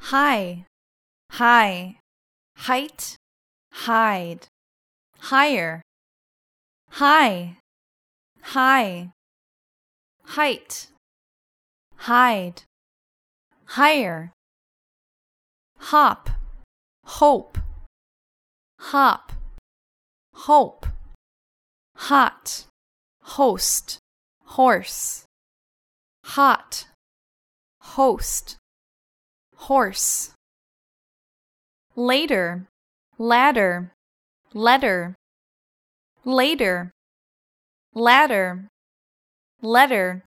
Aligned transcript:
high, 0.00 0.64
high, 1.30 1.98
height, 2.56 3.16
hide, 3.72 4.46
higher, 5.18 5.82
high, 6.90 7.58
high, 8.42 9.10
height, 10.24 10.88
hide, 11.96 12.62
higher, 13.64 14.32
hop, 15.78 16.30
hope, 17.04 17.58
hop, 18.78 19.32
hope, 20.34 20.86
hot, 21.96 22.66
host, 23.22 23.98
horse, 24.44 25.24
hot, 26.24 26.86
host, 27.80 28.57
horse. 29.68 30.32
Later, 31.94 32.66
ladder, 33.18 33.92
letter, 34.54 35.14
later, 36.24 36.90
ladder, 37.92 38.68
letter. 39.60 40.24